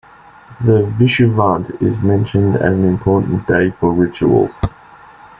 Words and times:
The 0.61 0.91
"vishuvant" 0.97 1.79
is 1.79 1.99
mentioned 1.99 2.55
as 2.55 2.75
an 2.75 2.85
important 2.87 3.45
day 3.45 3.69
for 3.69 3.93
rituals. 3.93 4.49